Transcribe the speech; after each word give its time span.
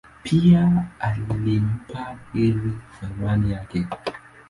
Pia 0.23 0.87
alimpa 0.99 2.17
heri 2.33 2.73
kwa 2.99 3.09
imani 3.09 3.51
yake. 3.51 3.87